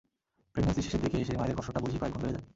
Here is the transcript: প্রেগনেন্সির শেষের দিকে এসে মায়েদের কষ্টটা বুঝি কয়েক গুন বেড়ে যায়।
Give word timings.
প্রেগনেন্সির 0.51 0.85
শেষের 0.85 1.03
দিকে 1.05 1.17
এসে 1.23 1.33
মায়েদের 1.39 1.57
কষ্টটা 1.57 1.83
বুঝি 1.83 1.97
কয়েক 2.01 2.13
গুন 2.13 2.21
বেড়ে 2.21 2.35
যায়। 2.35 2.45